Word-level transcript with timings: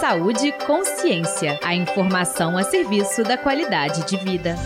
Saúde 0.00 0.50
Consciência. 0.66 1.60
A 1.62 1.74
informação 1.74 2.56
a 2.56 2.62
serviço 2.62 3.22
da 3.22 3.36
qualidade 3.36 4.06
de 4.06 4.16
vida. 4.16 4.56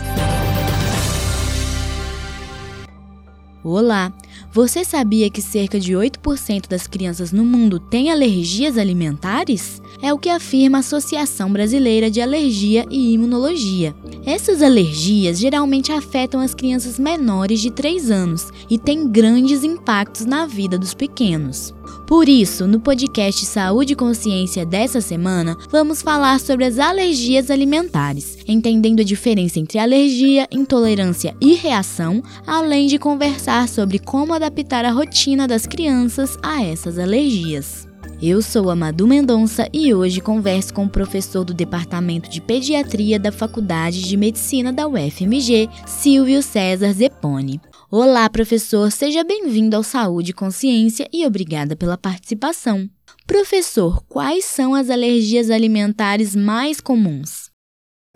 Olá! 3.61 4.13
Você 4.53 4.85
sabia 4.85 5.29
que 5.29 5.41
cerca 5.41 5.77
de 5.77 5.91
8% 5.91 6.69
das 6.69 6.87
crianças 6.87 7.33
no 7.33 7.43
mundo 7.43 7.81
têm 7.81 8.09
alergias 8.09 8.77
alimentares? 8.77 9.81
É 10.01 10.13
o 10.13 10.17
que 10.17 10.29
afirma 10.29 10.77
a 10.77 10.79
Associação 10.79 11.51
Brasileira 11.51 12.09
de 12.09 12.21
Alergia 12.21 12.85
e 12.89 13.13
Imunologia. 13.13 13.93
Essas 14.25 14.61
alergias 14.61 15.37
geralmente 15.37 15.91
afetam 15.91 16.39
as 16.39 16.55
crianças 16.55 16.97
menores 16.97 17.59
de 17.59 17.71
3 17.71 18.09
anos 18.09 18.49
e 18.69 18.77
têm 18.77 19.11
grandes 19.11 19.65
impactos 19.65 20.25
na 20.25 20.45
vida 20.45 20.77
dos 20.77 20.93
pequenos. 20.93 21.73
Por 22.07 22.29
isso, 22.29 22.67
no 22.67 22.79
podcast 22.79 23.43
Saúde 23.47 23.93
e 23.93 23.95
Consciência 23.95 24.63
dessa 24.63 25.01
semana, 25.01 25.57
vamos 25.71 26.03
falar 26.03 26.39
sobre 26.39 26.65
as 26.65 26.77
alergias 26.77 27.49
alimentares, 27.49 28.37
entendendo 28.47 28.99
a 28.99 29.03
diferença 29.03 29.59
entre 29.59 29.79
alergia, 29.79 30.47
intolerância 30.51 31.35
e 31.41 31.55
reação, 31.55 32.21
além 32.45 32.85
de 32.85 32.99
conversar 32.99 33.67
sobre 33.67 33.97
como 33.97 34.35
adaptar 34.35 34.85
a 34.85 34.91
rotina 34.91 35.47
das 35.47 35.65
crianças 35.65 36.37
a 36.43 36.63
essas 36.63 36.99
alergias. 36.99 37.87
Eu 38.21 38.39
sou 38.39 38.69
a 38.69 38.75
Madu 38.75 39.07
Mendonça 39.07 39.67
e 39.73 39.91
hoje 39.91 40.21
converso 40.21 40.75
com 40.75 40.85
o 40.85 40.89
professor 40.89 41.43
do 41.43 41.55
Departamento 41.55 42.29
de 42.29 42.39
Pediatria 42.39 43.19
da 43.19 43.31
Faculdade 43.31 44.03
de 44.03 44.15
Medicina 44.15 44.71
da 44.71 44.87
UFMG, 44.87 45.67
Silvio 45.87 46.43
César 46.43 46.93
Zeponi. 46.93 47.59
Olá, 47.91 48.27
professor, 48.31 48.91
seja 48.91 49.23
bem-vindo 49.23 49.75
ao 49.75 49.83
Saúde 49.83 50.31
e 50.31 50.33
Consciência 50.33 51.07
e 51.13 51.23
obrigada 51.23 51.75
pela 51.75 51.95
participação. 51.95 52.89
Professor, 53.27 54.03
quais 54.09 54.43
são 54.43 54.73
as 54.73 54.89
alergias 54.89 55.51
alimentares 55.51 56.35
mais 56.35 56.81
comuns? 56.81 57.51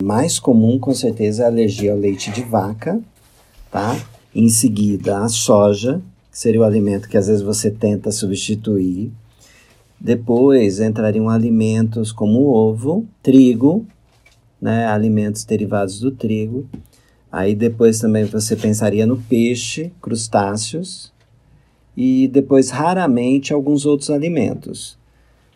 Mais 0.02 0.40
comum, 0.40 0.80
com 0.80 0.92
certeza, 0.96 1.44
é 1.44 1.46
a 1.46 1.50
alergia 1.50 1.92
ao 1.92 2.00
leite 2.00 2.32
de 2.32 2.42
vaca, 2.42 3.00
tá? 3.72 3.96
Em 4.34 4.50
seguida, 4.50 5.20
a 5.20 5.30
soja, 5.30 6.02
que 6.32 6.40
seria 6.40 6.62
o 6.62 6.64
alimento 6.64 7.08
que 7.08 7.18
às 7.18 7.28
vezes 7.28 7.44
você 7.44 7.70
tenta 7.70 8.12
substituir. 8.12 9.12
Depois 10.00 10.80
entrariam 10.80 11.30
alimentos 11.30 12.12
como 12.12 12.48
ovo, 12.48 13.06
trigo, 13.22 13.86
né? 14.60 14.88
Alimentos 14.88 15.44
derivados 15.44 16.00
do 16.00 16.10
trigo 16.10 16.68
Aí 17.32 17.54
depois 17.54 18.00
também 18.00 18.26
você 18.26 18.56
pensaria 18.56 19.06
no 19.06 19.18
peixe, 19.18 19.92
crustáceos 20.02 21.14
e 21.96 22.28
depois 22.28 22.70
raramente 22.70 23.54
alguns 23.54 23.86
outros 23.86 24.10
alimentos. 24.10 24.98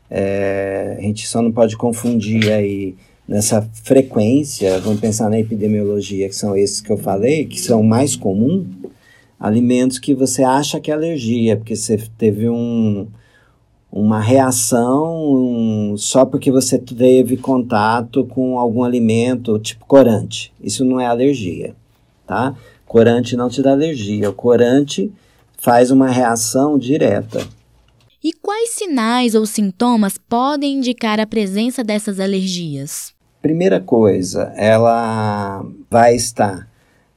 É, 0.10 0.96
a 1.00 1.02
gente 1.02 1.28
só 1.28 1.42
não 1.42 1.52
pode 1.52 1.76
confundir 1.76 2.52
aí 2.52 2.96
nessa 3.28 3.62
frequência, 3.84 4.80
vamos 4.80 5.00
pensar 5.00 5.30
na 5.30 5.40
epidemiologia, 5.40 6.28
que 6.28 6.36
são 6.36 6.56
esses 6.56 6.82
que 6.82 6.92
eu 6.92 6.98
falei, 6.98 7.46
que 7.46 7.60
são 7.60 7.82
mais 7.82 8.16
comuns, 8.16 8.68
alimentos 9.40 9.98
que 9.98 10.14
você 10.14 10.44
acha 10.44 10.80
que 10.80 10.92
é 10.92 10.94
alergia, 10.94 11.58
porque 11.58 11.76
você 11.76 11.98
teve 12.18 12.48
um, 12.50 13.08
uma 13.96 14.20
reação 14.20 15.94
só 16.00 16.26
porque 16.26 16.52
você 16.52 16.80
teve 16.80 17.38
contato 17.38 18.26
com 18.26 18.58
algum 18.58 18.84
alimento, 18.84 19.60
tipo 19.60 19.86
corante. 19.86 20.52
Isso 20.60 20.84
não 20.84 21.00
é 21.00 21.06
alergia, 21.06 21.76
tá? 22.26 22.56
Corante 22.88 23.38
não 23.38 23.50
te 23.50 23.62
dá 23.62 23.72
alergia. 23.72 24.32
O 24.32 24.34
corante 24.34 25.14
faz 25.60 25.92
uma 25.92 26.10
reação 26.10 26.76
direta. 26.76 27.48
E 28.24 28.34
quais 28.34 28.72
sinais 28.72 29.36
ou 29.36 29.46
sintomas 29.46 30.18
podem 30.18 30.78
indicar 30.78 31.20
a 31.20 31.28
presença 31.28 31.84
dessas 31.84 32.20
alergias? 32.20 33.14
Primeira 33.44 33.80
coisa, 33.80 34.52
ela 34.56 35.64
vai 35.88 36.16
estar 36.16 36.68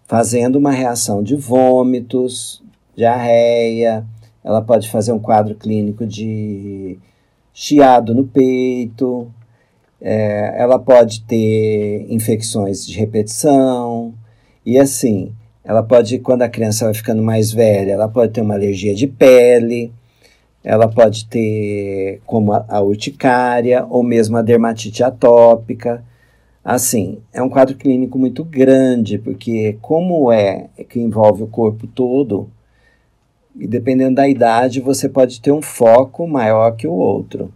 fazendo 0.07 0.57
uma 0.57 0.73
reação 0.73 1.23
de 1.23 1.37
vômitos, 1.37 2.62
diarreia, 2.95 4.05
ela 4.47 4.62
pode 4.62 4.89
fazer 4.89 5.11
um 5.11 5.19
quadro 5.19 5.57
clínico 5.57 6.07
de 6.07 6.99
chiado 7.53 8.15
no 8.15 8.25
peito, 8.25 9.29
é, 10.01 10.55
ela 10.57 10.79
pode 10.79 11.23
ter 11.23 12.07
infecções 12.09 12.87
de 12.87 12.97
repetição, 12.97 14.15
e 14.65 14.79
assim, 14.79 15.33
ela 15.65 15.83
pode, 15.83 16.21
quando 16.21 16.43
a 16.43 16.49
criança 16.49 16.85
vai 16.85 16.95
ficando 16.95 17.21
mais 17.25 17.51
velha, 17.51 17.91
ela 17.93 18.09
pode 18.09 18.33
ter 18.33 18.41
uma 18.41 18.55
alergia 18.55 18.95
de 18.95 19.09
pele, 19.09 19.93
ela 20.62 20.87
pode 20.87 21.27
ter 21.27 22.21
como 22.25 22.53
a, 22.53 22.65
a 22.69 22.81
urticária, 22.81 23.85
ou 23.91 24.05
mesmo 24.05 24.37
a 24.37 24.43
dermatite 24.43 25.03
atópica. 25.03 26.05
Assim, 26.65 27.19
é 27.33 27.43
um 27.43 27.49
quadro 27.49 27.77
clínico 27.77 28.17
muito 28.17 28.45
grande, 28.45 29.19
porque 29.19 29.77
como 29.83 30.31
é 30.31 30.69
que 30.89 31.01
envolve 31.01 31.43
o 31.43 31.49
corpo 31.49 31.87
todo, 31.89 32.49
e 33.59 33.67
dependendo 33.67 34.17
da 34.17 34.28
idade, 34.28 34.81
você 34.81 35.09
pode 35.09 35.41
ter 35.41 35.53
um 35.53 35.62
foco 35.62 36.27
maior 36.27 36.77
que 36.77 36.87
o 36.87 36.93
outro. 36.93 37.53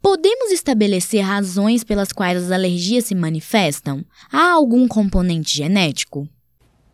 Podemos 0.00 0.50
estabelecer 0.52 1.22
razões 1.22 1.84
pelas 1.84 2.12
quais 2.12 2.44
as 2.44 2.50
alergias 2.50 3.04
se 3.04 3.14
manifestam? 3.14 4.04
Há 4.32 4.52
algum 4.52 4.86
componente 4.86 5.56
genético? 5.56 6.28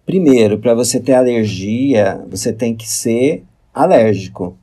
Primeiro, 0.07 0.59
para 0.59 0.75
você 0.75 1.01
ter 1.01 1.15
alergia, 1.15 2.25
você 2.29 2.53
tem 2.53 2.75
que 2.75 2.89
ser 2.89 3.45
alérgico. 3.73 4.57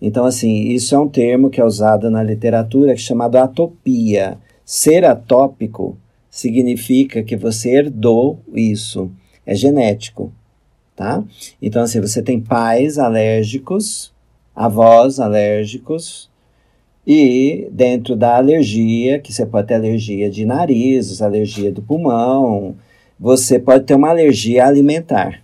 Então, 0.00 0.24
assim, 0.24 0.68
isso 0.68 0.94
é 0.94 0.98
um 0.98 1.08
termo 1.08 1.48
que 1.48 1.60
é 1.60 1.64
usado 1.64 2.10
na 2.10 2.22
literatura 2.22 2.94
que 2.94 3.00
é 3.00 3.04
chamado 3.04 3.36
atopia. 3.36 4.38
Ser 4.64 5.04
atópico 5.04 5.96
significa 6.30 7.22
que 7.22 7.36
você 7.36 7.76
herdou 7.76 8.40
isso, 8.54 9.10
é 9.46 9.54
genético 9.54 10.32
tá? 10.96 11.22
Então, 11.60 11.82
assim, 11.82 12.00
você 12.00 12.22
tem 12.22 12.40
pais 12.40 12.98
alérgicos, 12.98 14.12
avós 14.54 15.18
alérgicos, 15.18 16.30
e 17.06 17.68
dentro 17.70 18.16
da 18.16 18.36
alergia, 18.36 19.18
que 19.18 19.32
você 19.32 19.44
pode 19.44 19.68
ter 19.68 19.74
alergia 19.74 20.30
de 20.30 20.46
nariz, 20.46 21.20
alergia 21.20 21.70
do 21.70 21.82
pulmão, 21.82 22.76
você 23.20 23.58
pode 23.58 23.84
ter 23.84 23.94
uma 23.94 24.08
alergia 24.08 24.66
alimentar. 24.66 25.42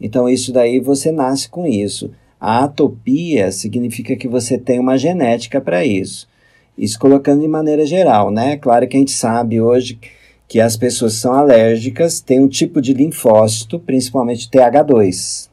Então, 0.00 0.28
isso 0.28 0.52
daí 0.52 0.78
você 0.78 1.10
nasce 1.10 1.48
com 1.48 1.66
isso. 1.66 2.10
A 2.38 2.64
atopia 2.64 3.50
significa 3.50 4.14
que 4.14 4.28
você 4.28 4.58
tem 4.58 4.78
uma 4.78 4.96
genética 4.96 5.60
para 5.60 5.84
isso. 5.84 6.28
Isso 6.76 6.98
colocando 6.98 7.40
de 7.40 7.48
maneira 7.48 7.86
geral, 7.86 8.30
né? 8.30 8.56
Claro 8.58 8.86
que 8.86 8.96
a 8.96 9.00
gente 9.00 9.12
sabe 9.12 9.60
hoje 9.60 9.98
que 10.48 10.60
as 10.60 10.76
pessoas 10.76 11.14
são 11.14 11.32
alérgicas 11.32 12.20
têm 12.20 12.40
um 12.40 12.48
tipo 12.48 12.80
de 12.80 12.94
linfócito, 12.94 13.78
principalmente 13.80 14.48
TH2. 14.48 15.48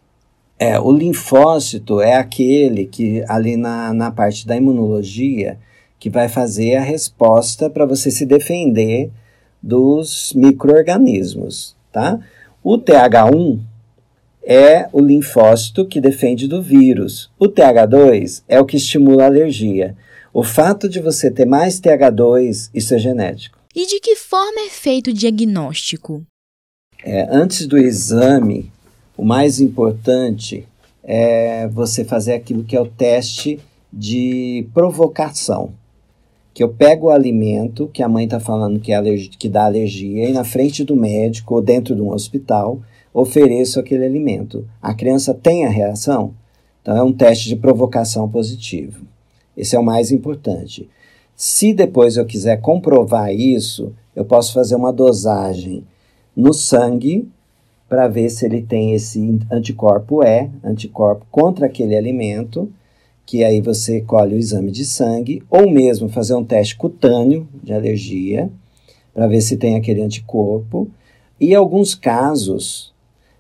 É, 0.59 0.80
o 0.80 0.92
linfócito 0.92 2.00
é 2.00 2.16
aquele 2.16 2.86
que 2.86 3.24
ali 3.28 3.58
na, 3.58 3.94
na 3.94 4.12
parte 4.12 4.46
da 4.46 4.56
imunologia 4.56 5.58
que 6.00 6.09
vai 6.09 6.30
fazer 6.30 6.76
a 6.76 6.82
resposta 6.82 7.70
para 7.70 7.86
você 7.86 8.12
se 8.12 8.26
defender 8.26 9.09
dos 9.62 10.34
microorganismos, 10.36 11.76
tá? 11.92 12.20
O 12.62 12.78
TH1 12.78 13.59
é 14.46 14.88
o 14.92 15.00
linfócito 15.00 15.86
que 15.86 16.02
defende 16.02 16.48
do 16.48 16.62
vírus. 16.62 17.32
O 17.40 17.48
TH2 17.48 18.44
é 18.48 18.59
o 18.59 18.66
que 18.66 18.78
estimula 18.78 19.24
a 19.24 19.28
alergia. 19.28 19.96
O 20.34 20.44
fato 20.44 20.90
de 20.90 21.00
você 21.00 21.32
ter 21.32 21.46
mais 21.46 21.80
TH2, 21.80 22.70
isso 22.74 22.94
é 22.94 23.00
genético. 23.00 23.62
E 23.75 23.88
de 23.88 24.00
que 24.00 24.16
forma 24.16 24.61
é 24.67 24.69
feito 24.69 25.09
o 25.09 25.13
diagnóstico? 25.13 26.23
É, 27.03 27.28
antes 27.31 27.66
do 27.66 27.75
exame, 27.75 28.72
o 29.17 29.25
mais 29.25 29.59
importante 29.59 30.67
é 31.03 31.67
você 31.69 32.06
fazer 32.06 32.34
aquilo 32.34 32.63
que 32.63 32.75
é 32.75 32.79
o 32.79 32.85
teste 32.85 33.59
de 33.91 34.67
provocação. 34.75 35.73
Que 36.53 36.63
eu 36.63 36.69
pego 36.69 37.07
o 37.07 37.09
alimento 37.09 37.90
que 37.91 38.03
a 38.03 38.08
mãe 38.08 38.25
está 38.25 38.40
falando 38.40 38.79
que, 38.79 38.91
é 38.91 38.96
alergia, 38.96 39.31
que 39.40 39.49
dá 39.49 39.66
alergia 39.66 40.29
e 40.29 40.34
na 40.34 40.43
frente 40.43 40.84
do 40.84 40.96
médico 40.96 41.55
ou 41.55 41.61
dentro 41.61 41.96
de 41.96 42.02
um 42.02 42.11
hospital 42.11 42.79
ofereço 43.11 43.79
aquele 43.79 44.05
alimento. 44.05 44.67
A 44.79 44.93
criança 44.93 45.34
tem 45.34 45.66
a 45.66 45.69
reação? 45.69 46.35
Então 46.81 46.96
é 46.96 47.02
um 47.02 47.11
teste 47.11 47.49
de 47.49 47.55
provocação 47.55 48.29
positivo. 48.29 49.03
Esse 49.58 49.76
é 49.76 49.79
o 49.79 49.84
mais 49.84 50.11
importante. 50.11 50.87
Se 51.35 51.74
depois 51.74 52.16
eu 52.18 52.26
quiser 52.26 52.62
comprovar 52.62 53.34
isso, 53.34 53.94
eu 54.16 54.24
posso 54.24 54.53
fazer 54.53 54.76
uma 54.76 54.94
dosagem 54.94 55.84
no 56.35 56.53
sangue 56.53 57.28
para 57.90 58.08
ver 58.08 58.30
se 58.30 58.46
ele 58.46 58.62
tem 58.62 58.94
esse 58.94 59.40
anticorpo 59.52 60.24
E, 60.24 60.50
anticorpo 60.64 61.26
contra 61.32 61.66
aquele 61.66 61.96
alimento, 61.96 62.72
que 63.26 63.44
aí 63.44 63.62
você 63.62 64.02
colhe 64.02 64.35
o 64.35 64.40
exame 64.40 64.72
de 64.72 64.85
sangue, 64.85 65.44
ou 65.50 65.70
mesmo 65.70 66.09
fazer 66.09 66.34
um 66.34 66.44
teste 66.44 66.76
cutâneo 66.76 67.47
de 67.64 67.74
alergia 67.74 68.50
para 69.14 69.28
ver 69.28 69.41
se 69.41 69.58
tem 69.58 69.76
aquele 69.76 70.02
anticorpo. 70.02 70.90
E 71.40 71.52
em 71.52 71.56
alguns 71.56 71.96
casos, 71.96 72.94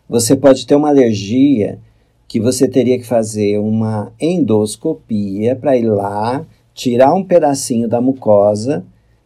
você 0.07 0.35
pode 0.35 0.65
ter 0.65 0.75
uma 0.75 0.89
alergia 0.89 1.79
que 2.27 2.39
você 2.39 2.67
teria 2.67 2.97
que 2.97 3.05
fazer 3.05 3.59
uma 3.59 4.11
endoscopia 4.19 5.55
para 5.55 5.77
ir 5.77 5.85
lá 5.85 6.45
tirar 6.73 7.13
um 7.13 7.23
pedacinho 7.23 7.87
da 7.87 8.01
mucosa 8.01 8.85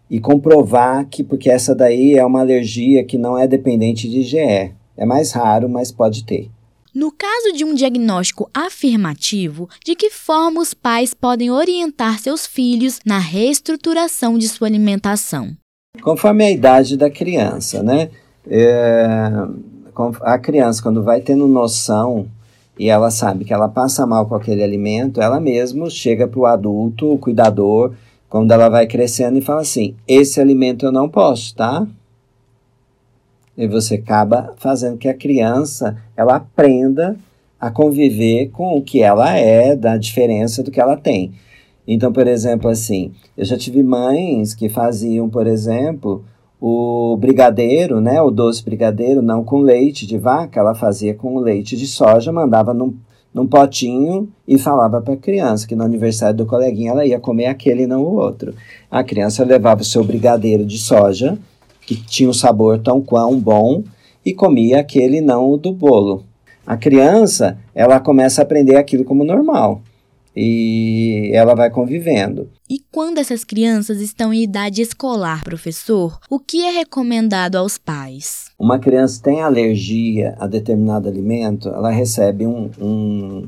e 0.10 0.20
comprovar 0.20 1.06
que, 1.06 1.24
porque 1.24 1.50
essa 1.50 1.76
daí 1.76 2.16
é 2.16 2.26
uma 2.26 2.42
alergia 2.42 3.04
que 3.04 3.18
não 3.18 3.38
é 3.38 3.48
dependente 3.48 4.10
de 4.10 4.20
IgE. 4.20 4.74
É 4.96 5.06
mais 5.06 5.32
raro, 5.32 5.70
mas 5.70 5.92
pode 5.92 6.24
ter. 6.24 6.50
No 6.94 7.12
caso 7.12 7.54
de 7.54 7.64
um 7.64 7.76
diagnóstico 7.76 8.50
afirmativo, 8.54 9.70
de 9.86 9.96
que 9.96 10.10
forma 10.10 10.60
os 10.60 10.74
pais 10.74 11.14
podem 11.14 11.52
orientar 11.52 12.20
seus 12.20 12.48
filhos 12.48 13.00
na 13.06 13.20
reestruturação 13.20 14.38
de 14.38 14.50
sua 14.50 14.68
alimentação? 14.68 15.56
Conforme 16.02 16.46
a 16.46 16.52
idade 16.52 16.98
da 16.98 17.10
criança, 17.10 17.84
né? 17.84 18.10
É, 18.50 19.30
a 20.22 20.40
criança, 20.40 20.82
quando 20.82 21.04
vai 21.04 21.22
tendo 21.22 21.48
noção 21.48 22.28
e 22.80 22.90
ela 22.90 23.10
sabe 23.10 23.44
que 23.44 23.54
ela 23.54 23.68
passa 23.68 24.06
mal 24.06 24.26
com 24.28 24.36
aquele 24.36 24.64
alimento, 24.64 25.22
ela 25.22 25.40
mesma 25.40 25.90
chega 25.90 26.28
para 26.28 26.40
o 26.40 26.46
adulto, 26.46 27.14
o 27.14 27.18
cuidador, 27.18 27.94
quando 28.30 28.52
ela 28.52 28.70
vai 28.70 28.86
crescendo 28.86 29.38
e 29.38 29.42
fala 29.42 29.62
assim: 29.62 29.96
esse 30.08 30.40
alimento 30.40 30.86
eu 30.86 30.92
não 30.92 31.10
posso, 31.10 31.56
tá? 31.56 31.88
E 33.58 33.68
você 33.68 33.96
acaba 33.96 34.54
fazendo 34.58 34.98
que 34.98 35.08
a 35.08 35.14
criança 35.14 35.98
ela 36.16 36.36
aprenda 36.36 37.18
a 37.60 37.72
conviver 37.72 38.50
com 38.52 38.78
o 38.78 38.82
que 38.84 39.02
ela 39.02 39.36
é, 39.36 39.76
da 39.76 39.98
diferença 39.98 40.62
do 40.62 40.70
que 40.70 40.80
ela 40.80 40.96
tem. 40.96 41.32
Então, 41.88 42.12
por 42.12 42.28
exemplo, 42.28 42.70
assim, 42.70 43.14
eu 43.36 43.46
já 43.46 43.58
tive 43.58 43.82
mães 43.82 44.54
que 44.54 44.70
faziam, 44.70 45.28
por 45.30 45.48
exemplo, 45.48 46.24
o 46.60 47.16
brigadeiro, 47.18 48.02
né, 48.02 48.22
o 48.22 48.32
doce 48.32 48.64
brigadeiro, 48.64 49.22
não 49.22 49.44
com 49.44 49.60
leite 49.60 50.08
de 50.08 50.18
vaca, 50.18 50.60
ela 50.60 50.74
fazia 50.74 51.14
com 51.14 51.38
leite 51.40 51.78
de 51.78 51.86
soja, 51.86 52.32
mandava 52.32 52.74
num, 52.74 52.96
num 53.34 53.46
potinho 53.46 54.28
e 54.48 54.58
falava 54.58 55.00
para 55.00 55.14
a 55.14 55.18
criança 55.18 55.68
que 55.68 55.76
no 55.76 55.84
aniversário 55.84 56.36
do 56.36 56.46
coleguinha 56.46 56.92
ela 56.92 57.06
ia 57.06 57.20
comer 57.20 57.46
aquele 57.46 57.84
e 57.84 57.88
não 57.88 58.02
o 58.02 58.16
outro. 58.16 58.56
A 58.90 59.04
criança 59.04 59.46
levava 59.46 59.82
o 59.82 59.86
seu 59.86 60.04
brigadeiro 60.04 60.66
de 60.66 60.80
soja, 60.80 61.38
que 61.82 61.96
tinha 61.96 62.30
um 62.30 62.34
sabor 62.34 62.80
tão 62.80 63.02
quão 63.02 63.40
bom, 63.40 63.84
e 64.26 64.34
comia 64.34 64.80
aquele 64.80 65.22
não 65.22 65.50
o 65.50 65.58
do 65.58 65.72
bolo. 65.72 66.26
A 66.66 66.76
criança, 66.76 67.58
ela 67.74 68.00
começa 68.00 68.42
a 68.42 68.44
aprender 68.44 68.76
aquilo 68.76 69.06
como 69.06 69.24
normal 69.24 69.82
e 70.40 71.32
ela 71.34 71.56
vai 71.56 71.72
convivendo. 71.72 72.48
E 72.70 72.80
quando 72.92 73.18
essas 73.18 73.44
crianças 73.44 74.00
estão 74.00 74.32
em 74.32 74.44
idade 74.44 74.84
escolar, 74.84 75.44
professor, 75.44 76.20
o 76.30 76.40
que 76.40 76.64
é 76.64 76.70
recomendado 76.70 77.56
aos 77.56 77.80
pais? 77.80 78.52
Uma 78.60 78.78
criança 78.78 79.20
tem 79.24 79.42
alergia 79.42 80.36
a 80.40 80.46
determinado 80.46 81.10
alimento, 81.10 81.70
ela 81.70 81.90
recebe 81.90 82.46
um, 82.46 82.70
um 82.80 83.48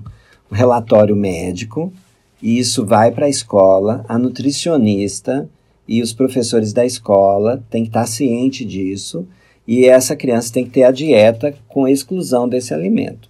relatório 0.51 1.15
médico 1.15 1.93
e 2.41 2.57
isso 2.57 2.83
vai 2.83 3.11
para 3.11 3.27
a 3.27 3.29
escola, 3.29 4.03
a 4.09 4.17
nutricionista 4.17 5.47
e 5.87 6.01
os 6.01 6.11
professores 6.11 6.73
da 6.73 6.85
escola 6.85 7.63
têm 7.69 7.83
que 7.83 7.89
estar 7.89 8.07
ciente 8.07 8.65
disso 8.65 9.27
e 9.67 9.85
essa 9.85 10.15
criança 10.15 10.51
tem 10.51 10.65
que 10.65 10.71
ter 10.71 10.83
a 10.83 10.91
dieta 10.91 11.53
com 11.67 11.87
exclusão 11.87 12.49
desse 12.49 12.73
alimento. 12.73 13.28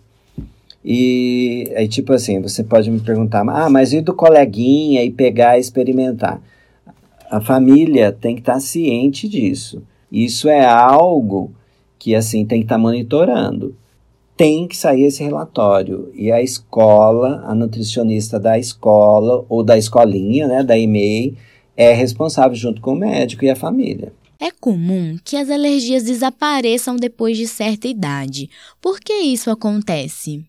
E 0.91 1.71
aí, 1.75 1.87
tipo 1.87 2.11
assim, 2.13 2.41
você 2.41 2.63
pode 2.63 2.89
me 2.89 2.99
perguntar, 2.99 3.47
ah, 3.47 3.69
mas 3.69 3.93
e 3.93 4.01
do 4.01 4.11
coleguinha 4.11 5.03
e 5.03 5.11
pegar 5.11 5.55
e 5.55 5.61
experimentar? 5.61 6.41
A 7.29 7.39
família 7.39 8.11
tem 8.11 8.33
que 8.33 8.41
estar 8.41 8.59
ciente 8.59 9.29
disso. 9.29 9.83
Isso 10.11 10.49
é 10.49 10.65
algo 10.65 11.51
que, 11.99 12.15
assim, 12.15 12.43
tem 12.43 12.61
que 12.61 12.65
estar 12.65 12.79
monitorando. 12.79 13.75
Tem 14.35 14.67
que 14.67 14.75
sair 14.75 15.03
esse 15.03 15.23
relatório. 15.23 16.11
E 16.15 16.31
a 16.31 16.41
escola, 16.41 17.43
a 17.45 17.53
nutricionista 17.53 18.39
da 18.39 18.57
escola 18.57 19.45
ou 19.47 19.63
da 19.63 19.77
escolinha, 19.77 20.47
né, 20.47 20.63
da 20.63 20.75
EMEI, 20.75 21.35
é 21.77 21.93
responsável 21.93 22.55
junto 22.55 22.81
com 22.81 22.93
o 22.93 22.95
médico 22.95 23.45
e 23.45 23.49
a 23.51 23.55
família. 23.55 24.11
É 24.39 24.49
comum 24.49 25.17
que 25.23 25.37
as 25.37 25.51
alergias 25.51 26.05
desapareçam 26.05 26.95
depois 26.95 27.37
de 27.37 27.45
certa 27.45 27.87
idade. 27.87 28.49
Por 28.81 28.99
que 28.99 29.13
isso 29.13 29.51
acontece? 29.51 30.48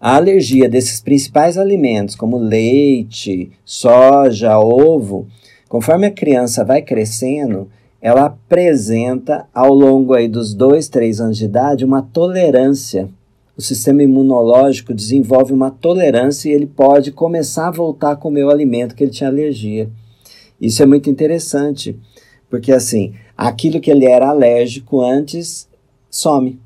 A 0.00 0.16
alergia 0.16 0.66
desses 0.66 0.98
principais 0.98 1.58
alimentos, 1.58 2.14
como 2.14 2.38
leite, 2.38 3.52
soja, 3.66 4.58
ovo, 4.58 5.26
conforme 5.68 6.06
a 6.06 6.10
criança 6.10 6.64
vai 6.64 6.80
crescendo, 6.80 7.68
ela 8.00 8.24
apresenta 8.24 9.46
ao 9.52 9.74
longo 9.74 10.14
aí 10.14 10.26
dos 10.26 10.54
dois, 10.54 10.88
três 10.88 11.20
anos 11.20 11.36
de 11.36 11.44
idade 11.44 11.84
uma 11.84 12.00
tolerância. 12.00 13.10
O 13.54 13.60
sistema 13.60 14.02
imunológico 14.02 14.94
desenvolve 14.94 15.52
uma 15.52 15.70
tolerância 15.70 16.48
e 16.48 16.54
ele 16.54 16.66
pode 16.66 17.12
começar 17.12 17.68
a 17.68 17.72
voltar 17.72 18.12
a 18.12 18.16
comer 18.16 18.44
o 18.44 18.50
alimento 18.50 18.94
que 18.94 19.04
ele 19.04 19.12
tinha 19.12 19.28
alergia. 19.28 19.90
Isso 20.58 20.82
é 20.82 20.86
muito 20.86 21.10
interessante, 21.10 21.94
porque 22.48 22.72
assim, 22.72 23.12
aquilo 23.36 23.78
que 23.78 23.90
ele 23.90 24.06
era 24.06 24.30
alérgico 24.30 25.02
antes 25.02 25.68
some 26.10 26.58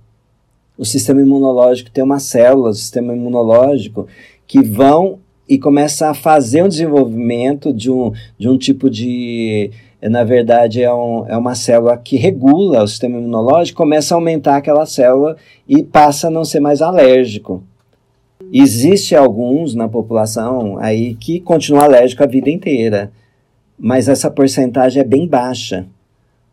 o 0.77 0.85
sistema 0.85 1.21
imunológico 1.21 1.91
tem 1.91 2.03
uma 2.03 2.19
célula, 2.19 2.71
o 2.71 2.75
sistema 2.75 3.15
imunológico, 3.15 4.07
que 4.47 4.63
vão 4.63 5.19
e 5.49 5.59
começa 5.59 6.09
a 6.09 6.15
fazer 6.15 6.65
um 6.65 6.69
desenvolvimento 6.69 7.73
de 7.73 7.91
um, 7.91 8.13
de 8.39 8.49
um 8.49 8.59
tipo 8.59 8.91
de. 8.91 9.71
Na 10.03 10.23
verdade, 10.23 10.83
é, 10.83 10.93
um, 10.93 11.27
é 11.27 11.37
uma 11.37 11.55
célula 11.55 11.97
que 11.97 12.17
regula 12.17 12.83
o 12.83 12.89
sistema 12.89 13.17
imunológico, 13.19 13.79
começa 13.79 14.15
a 14.15 14.19
aumentar 14.19 14.57
aquela 14.57 14.85
célula 14.85 15.37
e 15.67 15.83
passa 15.83 16.27
a 16.27 16.31
não 16.31 16.45
ser 16.45 16.61
mais 16.61 16.83
alérgico. 16.83 17.63
Existe 18.53 19.15
alguns 19.15 19.75
na 19.75 19.89
população 19.89 20.77
aí 20.79 21.15
que 21.15 21.41
continuam 21.41 21.83
alérgico 21.83 22.23
a 22.23 22.27
vida 22.27 22.51
inteira, 22.51 23.11
mas 23.79 24.09
essa 24.09 24.31
porcentagem 24.31 25.01
é 25.01 25.05
bem 25.05 25.27
baixa. 25.27 25.87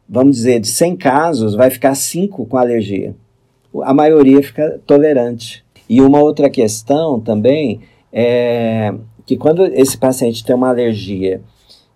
Vamos 0.08 0.38
dizer, 0.38 0.60
de 0.62 0.68
100 0.68 0.96
casos, 0.96 1.56
vai 1.56 1.70
ficar 1.70 1.96
5 1.96 2.46
com 2.46 2.58
alergia 2.58 3.16
a 3.84 3.94
maioria 3.94 4.42
fica 4.44 4.82
tolerante. 4.86 5.64
E 5.90 6.02
uma 6.02 6.20
outra 6.20 6.50
questão 6.50 7.20
também 7.20 7.82
é 8.12 8.94
que 9.26 9.38
quando 9.38 9.66
esse 9.66 9.98
paciente 9.98 10.44
tem 10.44 10.56
uma 10.56 10.70
alergia, 10.70 11.42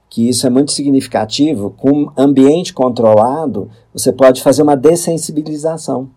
que 0.10 0.30
isso 0.30 0.48
é 0.48 0.50
muito 0.50 0.72
significativo, 0.72 1.72
com 1.72 2.12
ambiente 2.16 2.74
controlado, 2.74 3.70
você 3.94 4.14
pode 4.14 4.42
fazer 4.42 4.64
uma 4.64 4.78
dessensibilização. 4.78 6.10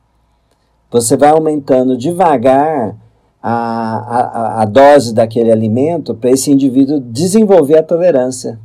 Você 0.91 1.17
vai 1.17 1.31
aumentando 1.31 1.97
devagar 1.97 2.97
a, 3.43 4.61
a, 4.61 4.63
a 4.63 4.65
dose 4.65 5.13
daquele 5.13 5.51
alimento 5.51 6.15
para 6.15 6.31
esse 6.31 6.51
indivíduo 6.51 7.01
desenvolver 7.01 7.79
a 7.79 7.83
tolerância. 7.83 8.61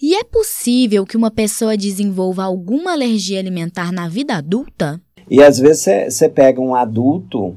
E 0.00 0.14
é 0.14 0.22
possível 0.22 1.04
que 1.04 1.16
uma 1.16 1.30
pessoa 1.30 1.76
desenvolva 1.76 2.44
alguma 2.44 2.92
alergia 2.92 3.38
alimentar 3.38 3.90
na 3.90 4.08
vida 4.08 4.36
adulta? 4.36 5.00
E 5.28 5.42
às 5.42 5.58
vezes 5.58 5.86
você 6.14 6.28
pega 6.28 6.60
um 6.60 6.74
adulto 6.74 7.56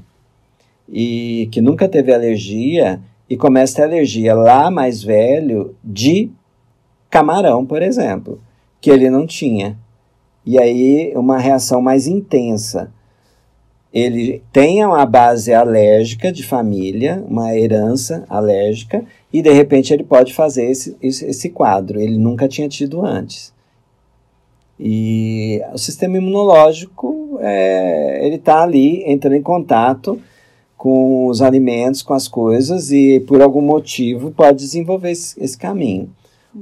e 0.88 1.48
que 1.52 1.62
nunca 1.62 1.88
teve 1.88 2.14
alergia 2.14 3.00
e 3.30 3.38
começa 3.38 3.74
a 3.74 3.76
ter 3.76 3.84
alergia 3.84 4.34
lá 4.34 4.72
mais 4.72 5.04
velho 5.04 5.76
de 5.84 6.32
camarão, 7.10 7.66
por 7.66 7.82
exemplo, 7.82 8.42
que 8.82 8.90
ele 8.90 9.10
não 9.10 9.28
tinha. 9.28 9.78
E 10.46 10.60
aí 10.60 11.14
uma 11.16 11.38
reação 11.38 11.82
mais 11.82 12.08
intensa. 12.08 12.92
Ele 13.92 14.44
tem 14.52 14.86
uma 14.86 15.06
base 15.06 15.52
alérgica 15.54 16.32
de 16.32 16.44
família, 16.44 17.24
uma 17.28 17.56
herança 17.56 18.24
alérgica, 18.30 19.04
e 19.34 19.42
de 19.42 19.52
repente 19.52 19.94
ele 19.94 20.04
pode 20.04 20.34
fazer 20.34 20.70
esse, 20.70 20.96
esse, 21.02 21.26
esse 21.26 21.50
quadro. 21.50 22.00
Ele 22.00 22.18
nunca 22.18 22.48
tinha 22.48 22.70
tido 22.70 23.04
antes. 23.04 23.54
E 24.80 25.62
o 25.74 25.78
sistema 25.78 26.18
imunológico, 26.18 27.38
é, 27.42 28.26
ele 28.26 28.36
está 28.36 28.64
ali 28.64 29.04
entrando 29.06 29.36
em 29.36 29.42
contato 29.42 30.20
com 30.78 31.28
os 31.28 31.42
alimentos, 31.42 32.02
com 32.02 32.14
as 32.14 32.28
coisas, 32.28 32.90
e 32.90 33.20
por 33.28 33.42
algum 33.42 33.62
motivo 33.62 34.32
pode 34.32 34.60
desenvolver 34.60 35.12
esse, 35.12 35.38
esse 35.44 35.58
caminho. 35.58 36.10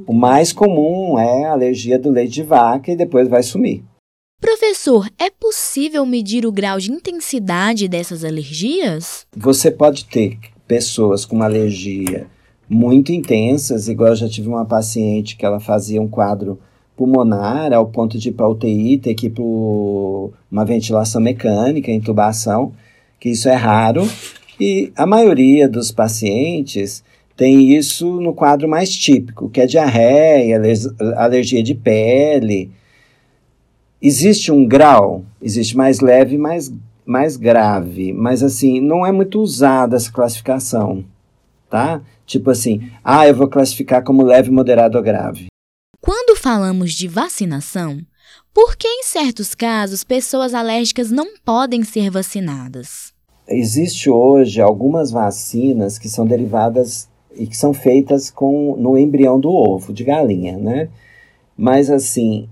O 0.08 0.14
mais 0.14 0.52
comum 0.52 1.20
é 1.20 1.46
a 1.46 1.52
alergia 1.52 2.00
do 2.00 2.10
leite 2.10 2.34
de 2.34 2.44
vaca 2.44 2.92
e 2.92 2.96
depois 2.96 3.28
vai 3.28 3.44
sumir. 3.44 3.84
Professor, 4.42 5.08
é 5.18 5.30
possível 5.30 6.06
medir 6.06 6.46
o 6.46 6.52
grau 6.52 6.80
de 6.80 6.92
intensidade 6.92 7.88
dessas 7.88 8.24
alergias? 8.24 9.26
Você 9.36 9.72
pode 9.72 10.06
ter 10.06 10.38
pessoas 10.68 11.26
com 11.26 11.36
uma 11.36 11.46
alergia 11.46 12.28
muito 12.70 13.12
intensas, 13.12 13.88
igual 13.88 14.10
eu 14.10 14.16
já 14.16 14.30
tive 14.30 14.48
uma 14.48 14.66
paciente 14.66 15.38
que 15.38 15.46
ela 15.46 15.60
fazia 15.60 16.02
um 16.02 16.08
quadro 16.08 16.60
pulmonar, 16.98 17.72
ao 17.72 17.86
ponto 17.86 18.18
de 18.18 18.30
ir 18.30 18.32
para 18.32 18.50
UTI, 18.50 18.98
ter 18.98 19.14
que 19.14 19.28
ir 19.28 19.30
para 19.30 19.44
uma 19.44 20.66
ventilação 20.66 21.22
mecânica, 21.22 21.92
intubação, 21.92 22.74
que 23.20 23.30
isso 23.30 23.48
é 23.48 23.54
raro. 23.54 24.10
E 24.60 24.92
a 24.96 25.06
maioria 25.06 25.70
dos 25.70 25.92
pacientes 25.92 27.04
tem 27.38 27.76
isso 27.76 28.20
no 28.20 28.34
quadro 28.34 28.68
mais 28.68 28.90
típico, 28.90 29.48
que 29.48 29.62
é 29.62 29.68
diarreia, 29.68 30.60
alergia 31.16 31.62
de 31.62 31.76
pele. 31.76 32.72
Existe 34.02 34.52
um 34.52 34.66
grau, 34.66 35.24
existe 35.40 35.78
mais 35.78 36.00
leve 36.00 36.34
e 36.36 36.40
mais, 36.40 36.74
mais 37.06 37.38
grave, 37.38 38.12
mas 38.12 38.42
assim, 38.42 38.82
não 38.82 39.06
é 39.06 39.12
muito 39.12 39.40
usada 39.40 39.96
essa 39.96 40.12
classificação, 40.12 41.06
tá? 41.70 42.02
Tipo 42.26 42.50
assim, 42.50 42.90
ah, 43.04 43.28
eu 43.28 43.36
vou 43.36 43.48
classificar 43.48 44.04
como 44.04 44.24
leve, 44.24 44.50
moderado 44.50 44.98
ou 44.98 45.04
grave. 45.04 45.48
Quando 46.02 46.38
falamos 46.38 46.94
de 46.94 47.08
vacinação, 47.08 48.00
por 48.54 48.76
que 48.76 48.88
em 48.88 49.04
certos 49.04 49.54
casos 49.54 50.04
pessoas 50.04 50.54
alérgicas 50.54 51.12
não 51.12 51.36
podem 51.44 51.84
ser 51.84 52.10
vacinadas? 52.10 53.14
Existe 53.48 54.10
hoje 54.10 54.62
algumas 54.62 55.12
vacinas 55.12 55.98
que 55.98 56.08
são 56.08 56.26
derivadas 56.26 57.10
e 57.36 57.48
que 57.48 57.58
são 57.58 57.74
feitas 57.74 58.30
com 58.30 58.76
no 58.78 58.98
embrião 58.98 59.40
do 59.40 59.50
ovo 59.50 59.94
de 59.94 60.04
galinha, 60.04 60.58
né? 60.58 60.90
Mas 61.58 61.90
assim, 61.90 62.48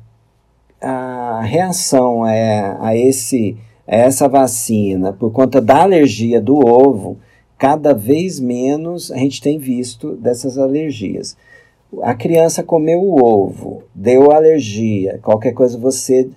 a 0.81 1.41
reação 1.43 2.23
a, 2.23 2.87
a 2.87 2.97
esse 2.97 3.57
a 3.87 3.95
essa 3.95 4.27
vacina 4.27 5.13
por 5.13 5.31
conta 5.31 5.61
da 5.61 5.83
alergia 5.83 6.41
do 6.41 6.57
ovo, 6.57 7.19
cada 7.57 7.93
vez 7.93 8.39
menos 8.39 9.11
a 9.11 9.17
gente 9.17 9.41
tem 9.41 9.59
visto 9.59 10.15
dessas 10.15 10.57
alergias. 10.57 11.37
A 12.01 12.13
criança 12.13 12.63
comeu 12.63 13.01
o 13.01 13.23
ovo, 13.23 13.83
deu 13.93 14.31
alergia, 14.31 15.19
qualquer 15.21 15.53
coisa 15.53 15.77
você 15.77 16.29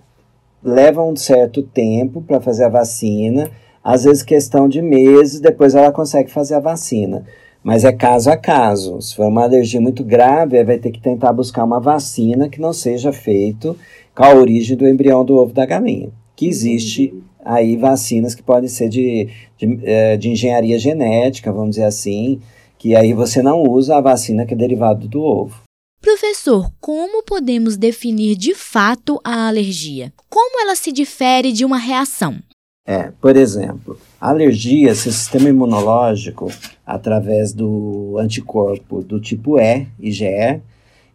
leva 0.63 1.03
um 1.03 1.17
certo 1.17 1.63
tempo 1.63 2.21
para 2.21 2.41
fazer 2.41 2.65
a 2.65 2.69
vacina, 2.69 3.51
às 3.83 4.05
vezes 4.05 4.23
questão 4.23 4.69
de 4.69 4.83
meses, 4.83 5.41
depois 5.41 5.75
ela 5.75 5.93
consegue 5.93 6.31
fazer 6.31 6.55
a 6.55 6.61
vacina. 6.61 7.25
Mas 7.63 7.85
é 7.85 7.93
caso 7.93 8.31
a 8.31 8.37
caso. 8.37 9.01
Se 9.01 9.17
for 9.17 9.27
uma 9.27 9.43
alergia 9.43 9.81
muito 9.81 10.05
grave, 10.05 10.63
vai 10.63 10.79
ter 10.79 10.91
que 10.91 11.01
tentar 11.01 11.33
buscar 11.33 11.65
uma 11.65 11.81
vacina 11.81 12.49
que 12.49 12.61
não 12.61 12.73
seja 12.73 13.13
feito 13.13 13.77
com 14.15 14.25
a 14.25 14.35
origem 14.35 14.77
do 14.77 14.87
embrião 14.87 15.25
do 15.25 15.37
ovo 15.37 15.53
da 15.53 15.67
galinha. 15.67 16.11
Que 16.37 16.47
existe 16.47 17.15
aí 17.45 17.77
vacinas 17.77 18.35
que 18.35 18.43
podem 18.43 18.69
ser 18.69 18.89
de, 18.89 19.29
de, 19.57 19.81
eh, 19.83 20.17
de 20.17 20.31
engenharia 20.31 20.79
genética, 20.79 21.53
vamos 21.53 21.71
dizer 21.71 21.85
assim, 21.85 22.41
que 22.79 22.95
aí 22.95 23.13
você 23.13 23.43
não 23.43 23.63
usa 23.63 23.97
a 23.97 24.01
vacina 24.01 24.47
que 24.47 24.55
é 24.55 24.57
derivado 24.57 25.09
do 25.09 25.21
ovo. 25.21 25.63
Professor, 26.01 26.71
como 26.81 27.25
podemos 27.25 27.77
definir 27.77 28.37
de 28.37 28.55
fato 28.55 29.21
a 29.25 29.49
alergia? 29.49 30.13
Como 30.31 30.63
ela 30.63 30.77
se 30.77 30.93
difere 30.93 31.53
de 31.53 31.65
uma 31.65 31.77
reação? 31.77 32.39
É, 32.87 33.11
por 33.21 33.37
exemplo, 33.37 33.99
a 34.21 34.31
alergia, 34.31 34.95
seu 34.95 35.13
sistema 35.13 35.49
imunológico, 35.49 36.51
através 36.87 37.53
do 37.53 38.17
anticorpo 38.19 39.03
do 39.03 39.21
tipo 39.21 39.59
E, 39.59 39.87
IgE, 40.01 40.63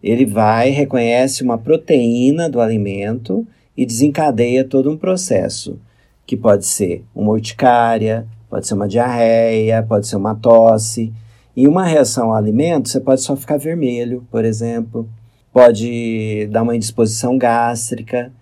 ele 0.03 0.25
vai, 0.25 0.69
reconhece 0.69 1.43
uma 1.43 1.57
proteína 1.57 2.49
do 2.49 2.59
alimento 2.59 3.47
e 3.75 3.85
desencadeia 3.85 4.63
todo 4.63 4.91
um 4.91 4.97
processo, 4.97 5.79
que 6.27 6.37
pode 6.37 6.65
ser 6.65 7.03
uma 7.15 7.31
urticária, 7.31 8.27
pode 8.49 8.67
ser 8.67 8.73
uma 8.73 8.87
diarreia, 8.87 9.81
pode 9.81 10.05
ser 10.05 10.17
uma 10.17 10.35
tosse. 10.35 11.11
Em 11.55 11.67
uma 11.67 11.85
reação 11.85 12.29
ao 12.29 12.35
alimento, 12.35 12.89
você 12.89 12.99
pode 12.99 13.21
só 13.21 13.35
ficar 13.35 13.57
vermelho, 13.57 14.25
por 14.31 14.43
exemplo, 14.43 15.07
pode 15.51 16.47
dar 16.47 16.63
uma 16.63 16.75
indisposição 16.75 17.37
gástrica. 17.37 18.33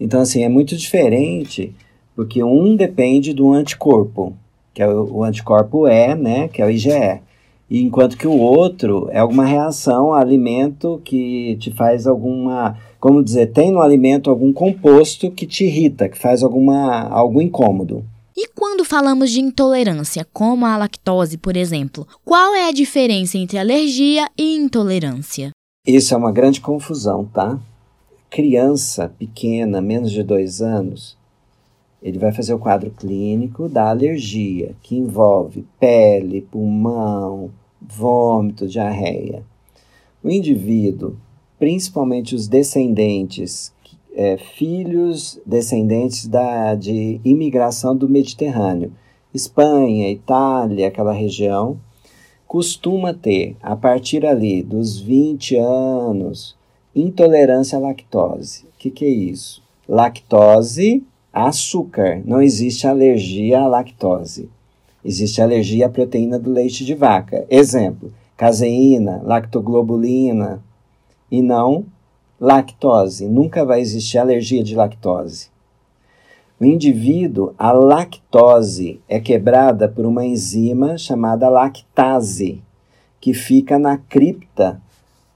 Então, 0.00 0.20
assim, 0.20 0.42
é 0.42 0.48
muito 0.48 0.74
diferente 0.74 1.74
porque 2.16 2.42
um 2.42 2.74
depende 2.74 3.34
do 3.34 3.52
anticorpo, 3.52 4.32
que 4.72 4.82
é 4.82 4.88
o, 4.88 5.16
o 5.16 5.24
anticorpo 5.24 5.86
E, 5.86 6.14
né, 6.14 6.48
que 6.48 6.62
é 6.62 6.64
o 6.64 6.70
IgE. 6.70 7.20
Enquanto 7.70 8.16
que 8.16 8.26
o 8.26 8.38
outro 8.38 9.08
é 9.10 9.18
alguma 9.18 9.44
reação 9.44 10.14
a 10.14 10.20
alimento 10.20 11.00
que 11.04 11.56
te 11.56 11.70
faz 11.70 12.06
alguma, 12.06 12.78
como 13.00 13.22
dizer, 13.22 13.52
tem 13.52 13.72
no 13.72 13.80
alimento 13.80 14.30
algum 14.30 14.52
composto 14.52 15.30
que 15.30 15.46
te 15.46 15.64
irrita, 15.64 16.08
que 16.08 16.16
faz 16.16 16.42
alguma 16.42 17.08
algo 17.08 17.42
incômodo. 17.42 18.04
E 18.36 18.48
quando 18.48 18.84
falamos 18.84 19.30
de 19.30 19.40
intolerância, 19.40 20.26
como 20.32 20.66
a 20.66 20.76
lactose, 20.76 21.38
por 21.38 21.56
exemplo, 21.56 22.04
qual 22.24 22.52
é 22.52 22.68
a 22.68 22.72
diferença 22.72 23.38
entre 23.38 23.58
alergia 23.58 24.28
e 24.36 24.56
intolerância? 24.56 25.50
Isso 25.86 26.12
é 26.12 26.16
uma 26.16 26.32
grande 26.32 26.60
confusão, 26.60 27.24
tá? 27.24 27.60
Criança 28.28 29.08
pequena, 29.08 29.80
menos 29.80 30.10
de 30.10 30.24
dois 30.24 30.60
anos, 30.60 31.16
ele 32.02 32.18
vai 32.18 32.32
fazer 32.32 32.52
o 32.52 32.58
quadro 32.58 32.90
clínico 32.90 33.68
da 33.68 33.88
alergia, 33.88 34.74
que 34.82 34.96
envolve 34.96 35.64
pele, 35.78 36.42
pulmão, 36.42 37.52
vômito, 37.80 38.66
diarreia. 38.66 39.44
O 40.22 40.28
indivíduo, 40.28 41.16
principalmente 41.58 42.34
os 42.34 42.48
descendentes, 42.48 43.72
é, 44.14 44.36
filhos 44.36 45.40
descendentes 45.44 46.26
da, 46.26 46.74
de 46.74 47.20
imigração 47.24 47.96
do 47.96 48.08
Mediterrâneo, 48.08 48.92
Espanha, 49.32 50.10
Itália, 50.10 50.88
aquela 50.88 51.12
região, 51.12 51.76
costuma 52.46 53.12
ter, 53.12 53.56
a 53.60 53.74
partir 53.74 54.24
ali 54.24 54.62
dos 54.62 55.00
20 55.00 55.56
anos, 55.56 56.56
intolerância 56.94 57.76
à 57.76 57.80
lactose. 57.80 58.64
O 58.64 58.78
que, 58.78 58.90
que 58.90 59.04
é 59.04 59.10
isso? 59.10 59.62
Lactose 59.88 61.02
açúcar. 61.34 62.22
Não 62.24 62.40
existe 62.40 62.86
alergia 62.86 63.60
à 63.60 63.66
lactose. 63.66 64.48
Existe 65.04 65.42
alergia 65.42 65.86
à 65.86 65.88
proteína 65.88 66.38
do 66.38 66.50
leite 66.50 66.84
de 66.84 66.94
vaca. 66.94 67.44
Exemplo: 67.50 68.12
caseína, 68.36 69.20
lactoglobulina 69.24 70.62
e 71.30 71.42
não 71.42 71.84
lactose. 72.40 73.26
Nunca 73.26 73.64
vai 73.64 73.80
existir 73.80 74.18
alergia 74.18 74.62
de 74.62 74.74
lactose. 74.74 75.48
O 76.60 76.64
indivíduo, 76.64 77.52
a 77.58 77.72
lactose 77.72 79.00
é 79.08 79.18
quebrada 79.18 79.88
por 79.88 80.06
uma 80.06 80.24
enzima 80.24 80.96
chamada 80.96 81.48
lactase, 81.48 82.62
que 83.20 83.34
fica 83.34 83.78
na 83.78 83.98
cripta, 83.98 84.80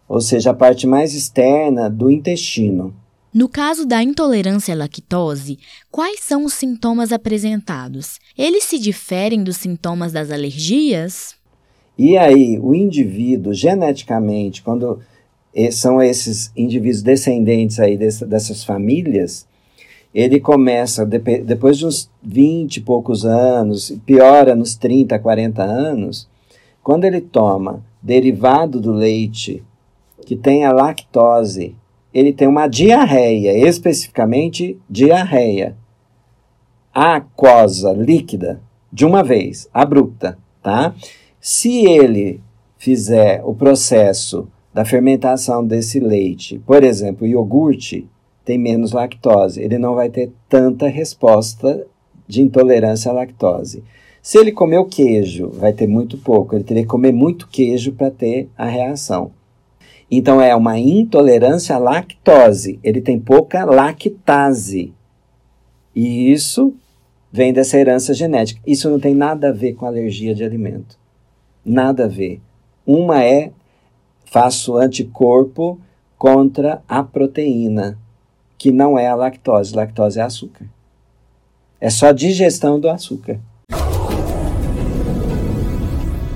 ou 0.08 0.20
seja, 0.20 0.52
a 0.52 0.54
parte 0.54 0.86
mais 0.86 1.14
externa 1.14 1.90
do 1.90 2.10
intestino. 2.10 2.94
No 3.34 3.48
caso 3.48 3.84
da 3.84 4.02
intolerância 4.02 4.74
à 4.74 4.76
lactose, 4.76 5.58
quais 5.90 6.20
são 6.20 6.44
os 6.44 6.54
sintomas 6.54 7.12
apresentados? 7.12 8.18
Eles 8.36 8.64
se 8.64 8.78
diferem 8.78 9.44
dos 9.44 9.58
sintomas 9.58 10.12
das 10.12 10.30
alergias? 10.30 11.34
E 11.98 12.16
aí, 12.16 12.58
o 12.58 12.74
indivíduo, 12.74 13.52
geneticamente, 13.52 14.62
quando 14.62 15.00
são 15.70 16.00
esses 16.00 16.52
indivíduos 16.56 17.02
descendentes 17.02 17.80
aí 17.80 17.96
dessas 17.96 18.64
famílias, 18.64 19.46
ele 20.14 20.40
começa, 20.40 21.04
depois 21.04 21.76
de 21.78 21.86
uns 21.86 22.10
20 22.22 22.76
e 22.76 22.80
poucos 22.80 23.24
anos, 23.24 23.92
piora 24.06 24.54
nos 24.54 24.74
30, 24.74 25.18
40 25.18 25.62
anos, 25.62 26.28
quando 26.82 27.04
ele 27.04 27.20
toma 27.20 27.84
derivado 28.02 28.80
do 28.80 28.92
leite 28.92 29.62
que 30.24 30.36
tem 30.36 30.64
a 30.64 30.72
lactose 30.72 31.74
ele 32.12 32.32
tem 32.32 32.48
uma 32.48 32.66
diarreia, 32.66 33.56
especificamente 33.68 34.78
diarreia 34.88 35.76
aquosa, 36.92 37.92
líquida, 37.92 38.60
de 38.92 39.04
uma 39.04 39.22
vez, 39.22 39.68
abrupta, 39.72 40.36
tá? 40.60 40.94
Se 41.40 41.86
ele 41.86 42.40
fizer 42.76 43.42
o 43.44 43.54
processo 43.54 44.48
da 44.72 44.84
fermentação 44.84 45.66
desse 45.66 45.98
leite, 45.98 46.60
por 46.66 46.84
exemplo, 46.84 47.26
o 47.26 47.30
iogurte 47.30 48.06
tem 48.44 48.58
menos 48.58 48.92
lactose, 48.92 49.60
ele 49.60 49.78
não 49.78 49.94
vai 49.94 50.08
ter 50.08 50.30
tanta 50.48 50.88
resposta 50.88 51.86
de 52.26 52.42
intolerância 52.42 53.10
à 53.10 53.14
lactose. 53.14 53.82
Se 54.22 54.38
ele 54.38 54.52
comer 54.52 54.78
o 54.78 54.84
queijo, 54.84 55.48
vai 55.48 55.72
ter 55.72 55.86
muito 55.86 56.18
pouco, 56.18 56.54
ele 56.54 56.64
teria 56.64 56.82
que 56.82 56.88
comer 56.88 57.12
muito 57.12 57.48
queijo 57.48 57.92
para 57.92 58.10
ter 58.10 58.48
a 58.56 58.66
reação. 58.66 59.30
Então 60.10 60.40
é 60.40 60.54
uma 60.54 60.78
intolerância 60.78 61.76
à 61.76 61.78
lactose. 61.78 62.78
Ele 62.82 63.00
tem 63.00 63.20
pouca 63.20 63.64
lactase. 63.64 64.92
E 65.94 66.32
isso 66.32 66.74
vem 67.30 67.52
dessa 67.52 67.78
herança 67.78 68.14
genética. 68.14 68.60
Isso 68.66 68.88
não 68.88 68.98
tem 68.98 69.14
nada 69.14 69.50
a 69.50 69.52
ver 69.52 69.74
com 69.74 69.84
alergia 69.84 70.34
de 70.34 70.42
alimento. 70.42 70.98
Nada 71.64 72.04
a 72.04 72.08
ver. 72.08 72.40
Uma 72.86 73.22
é 73.22 73.52
faço 74.30 74.76
anticorpo 74.76 75.78
contra 76.16 76.82
a 76.88 77.02
proteína, 77.02 77.98
que 78.56 78.70
não 78.70 78.98
é 78.98 79.08
a 79.08 79.14
lactose. 79.14 79.74
Lactose 79.74 80.18
é 80.18 80.22
açúcar. 80.22 80.66
É 81.80 81.90
só 81.90 82.12
digestão 82.12 82.80
do 82.80 82.88
açúcar. 82.88 83.38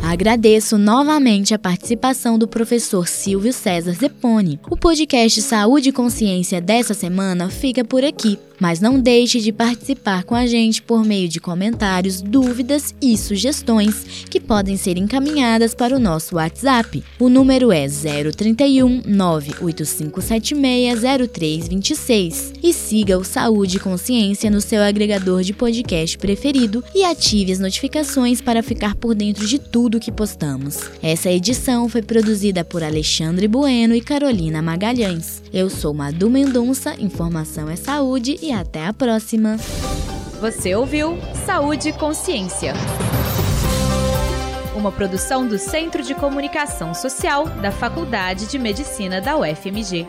Agradeço 0.03 0.77
novamente 0.77 1.55
a 1.55 1.59
participação 1.59 2.39
do 2.39 2.47
professor 2.47 3.09
Silvio 3.09 3.53
César 3.53 3.93
Zeponi. 3.93 4.61
O 4.71 4.77
podcast 4.77 5.41
Saúde 5.41 5.89
e 5.89 5.93
Consciência 5.93 6.61
dessa 6.61 6.93
semana 6.93 7.49
fica 7.49 7.83
por 7.83 8.05
aqui. 8.05 8.39
Mas 8.63 8.79
não 8.79 9.01
deixe 9.01 9.41
de 9.41 9.51
participar 9.51 10.23
com 10.23 10.37
a 10.37 10.47
gente 10.47 10.81
por 10.81 11.05
meio 11.05 11.29
de 11.29 11.41
comentários, 11.41 12.23
dúvidas 12.23 12.95
e 13.03 13.19
sugestões 13.19 14.25
que 14.31 14.39
podem 14.39 14.77
ser 14.77 14.97
encaminhadas 14.97 15.75
para 15.75 15.97
o 15.97 15.99
nosso 15.99 16.37
WhatsApp. 16.37 17.03
O 17.19 17.29
número 17.29 17.73
é 17.73 17.89
031 17.89 19.03
98576 19.05 21.01
0326 21.29 22.53
e 22.63 22.73
siga 22.73 23.19
o 23.19 23.25
Saúde 23.25 23.79
e 23.79 23.81
Consciência 23.81 24.49
no 24.49 24.61
seu 24.61 24.81
agregador 24.81 25.43
de 25.43 25.53
podcast 25.53 26.17
preferido 26.17 26.85
e 26.95 27.03
ative 27.03 27.51
as 27.51 27.59
notificações 27.59 28.41
para 28.41 28.63
ficar 28.63 28.95
por 28.95 29.13
dentro 29.13 29.45
de 29.45 29.59
tudo 29.59 29.99
que 29.99 30.13
postamos. 30.13 30.89
Essa 31.03 31.33
edição 31.33 31.89
foi 31.89 32.03
produzida 32.03 32.65
por 32.65 32.85
Alexandre 32.85 33.49
Bueno 33.49 33.93
e 33.93 34.01
Carolina 34.01 34.63
Magalhães. 34.63 35.43
Eu 35.53 35.69
sou 35.69 35.93
Madu 35.93 36.31
Mendonça, 36.31 36.95
informação 37.01 37.69
é 37.69 37.75
saúde 37.75 38.39
e 38.53 38.55
até 38.55 38.87
a 38.87 38.93
próxima. 38.93 39.57
Você 40.41 40.75
ouviu 40.75 41.19
Saúde 41.47 41.89
e 41.89 41.93
Consciência. 41.93 42.75
Uma 44.77 44.93
produção 44.93 45.47
do 45.47 45.59
Centro 45.59 46.03
de 46.03 46.15
Comunicação 46.15 46.93
Social 46.93 47.47
da 47.47 47.71
Faculdade 47.71 48.47
de 48.47 48.59
Medicina 48.59 49.21
da 49.21 49.37
UFMG. 49.39 50.07